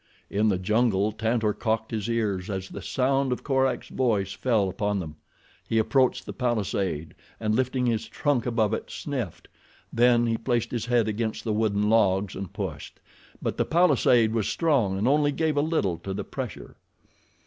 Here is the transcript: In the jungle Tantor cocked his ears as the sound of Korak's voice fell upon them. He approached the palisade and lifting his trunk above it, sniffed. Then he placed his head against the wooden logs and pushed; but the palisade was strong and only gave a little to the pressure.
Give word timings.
In 0.31 0.49
the 0.49 0.57
jungle 0.57 1.11
Tantor 1.11 1.53
cocked 1.53 1.91
his 1.91 2.09
ears 2.09 2.49
as 2.49 2.69
the 2.69 2.81
sound 2.81 3.31
of 3.31 3.43
Korak's 3.43 3.89
voice 3.89 4.33
fell 4.33 4.67
upon 4.67 4.97
them. 4.99 5.17
He 5.69 5.77
approached 5.77 6.25
the 6.25 6.33
palisade 6.33 7.13
and 7.39 7.53
lifting 7.53 7.85
his 7.85 8.07
trunk 8.07 8.47
above 8.47 8.73
it, 8.73 8.89
sniffed. 8.89 9.47
Then 9.93 10.25
he 10.25 10.37
placed 10.39 10.71
his 10.71 10.87
head 10.87 11.07
against 11.07 11.43
the 11.43 11.53
wooden 11.53 11.87
logs 11.87 12.33
and 12.35 12.51
pushed; 12.51 12.99
but 13.43 13.57
the 13.57 13.63
palisade 13.65 14.33
was 14.33 14.47
strong 14.47 14.97
and 14.97 15.07
only 15.07 15.31
gave 15.31 15.55
a 15.55 15.61
little 15.61 15.99
to 15.99 16.15
the 16.15 16.23
pressure. 16.23 16.77